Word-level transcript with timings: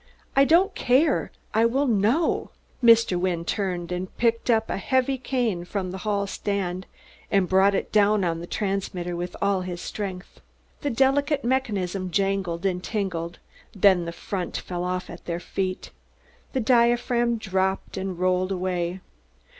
"I 0.35 0.45
don't 0.45 0.73
care! 0.73 1.31
I 1.53 1.67
will 1.67 1.85
know!" 1.85 2.49
Mr. 2.83 3.19
Wynne 3.19 3.45
turned 3.45 3.91
and 3.91 4.17
picked 4.17 4.49
up 4.49 4.67
a 4.67 4.77
heavy 4.77 5.19
cane 5.19 5.63
from 5.63 5.91
the 5.91 5.99
hall 5.99 6.25
stand, 6.25 6.87
and 7.29 7.47
brought 7.47 7.75
it 7.75 7.91
down 7.91 8.23
on 8.23 8.39
the 8.39 8.47
transmitter 8.47 9.15
with 9.15 9.35
all 9.43 9.61
his 9.61 9.79
strength. 9.79 10.41
The 10.81 10.89
delicate 10.89 11.43
mechanism 11.45 12.09
jangled 12.09 12.65
and 12.65 12.83
tingled, 12.83 13.37
then 13.75 14.05
the 14.05 14.11
front 14.11 14.57
fell 14.57 14.83
off 14.83 15.07
at 15.07 15.25
their 15.25 15.39
feet. 15.39 15.91
The 16.53 16.59
diaphragm 16.61 17.37
dropped 17.37 17.95
and 17.95 18.17
rolled 18.17 18.51
away. 18.51 19.01